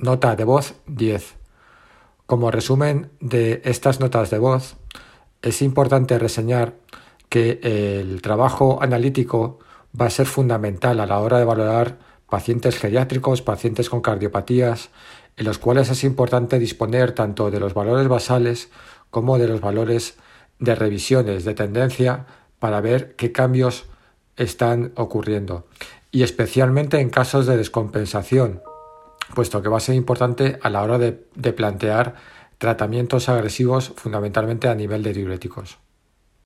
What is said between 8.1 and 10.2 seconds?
trabajo analítico va a